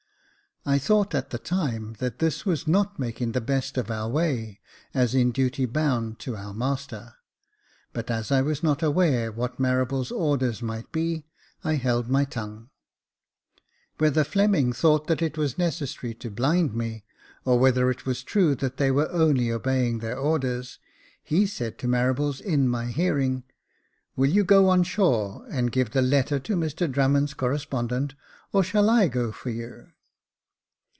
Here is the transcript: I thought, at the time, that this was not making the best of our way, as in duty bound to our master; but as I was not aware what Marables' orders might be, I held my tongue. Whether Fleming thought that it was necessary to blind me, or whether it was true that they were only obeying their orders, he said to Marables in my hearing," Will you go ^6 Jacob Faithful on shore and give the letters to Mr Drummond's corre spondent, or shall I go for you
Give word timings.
I 0.63 0.77
thought, 0.77 1.15
at 1.15 1.31
the 1.31 1.39
time, 1.39 1.93
that 1.97 2.19
this 2.19 2.45
was 2.45 2.67
not 2.67 2.99
making 2.99 3.31
the 3.31 3.41
best 3.41 3.79
of 3.79 3.89
our 3.89 4.07
way, 4.07 4.59
as 4.93 5.15
in 5.15 5.31
duty 5.31 5.65
bound 5.65 6.19
to 6.19 6.35
our 6.35 6.53
master; 6.53 7.15
but 7.93 8.11
as 8.11 8.31
I 8.31 8.43
was 8.43 8.61
not 8.61 8.83
aware 8.83 9.31
what 9.31 9.59
Marables' 9.59 10.11
orders 10.11 10.61
might 10.61 10.91
be, 10.91 11.25
I 11.63 11.73
held 11.77 12.09
my 12.11 12.25
tongue. 12.25 12.69
Whether 13.97 14.23
Fleming 14.23 14.71
thought 14.71 15.07
that 15.07 15.23
it 15.23 15.35
was 15.35 15.57
necessary 15.57 16.13
to 16.13 16.29
blind 16.29 16.75
me, 16.75 17.05
or 17.43 17.57
whether 17.57 17.89
it 17.89 18.05
was 18.05 18.21
true 18.21 18.53
that 18.53 18.77
they 18.77 18.91
were 18.91 19.09
only 19.11 19.51
obeying 19.51 19.97
their 19.97 20.19
orders, 20.19 20.77
he 21.23 21.47
said 21.47 21.79
to 21.79 21.87
Marables 21.87 22.39
in 22.39 22.67
my 22.69 22.85
hearing," 22.91 23.45
Will 24.15 24.29
you 24.29 24.43
go 24.43 24.57
^6 24.57 24.57
Jacob 24.59 24.59
Faithful 24.65 24.69
on 24.69 24.83
shore 24.83 25.47
and 25.49 25.71
give 25.71 25.89
the 25.89 26.03
letters 26.03 26.43
to 26.43 26.55
Mr 26.55 26.89
Drummond's 26.91 27.33
corre 27.33 27.57
spondent, 27.57 28.13
or 28.53 28.63
shall 28.63 28.91
I 28.91 29.07
go 29.07 29.31
for 29.31 29.49
you 29.49 29.87